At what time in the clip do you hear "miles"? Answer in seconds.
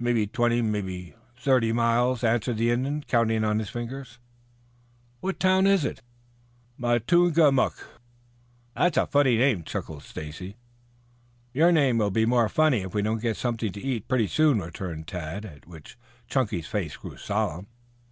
1.70-2.24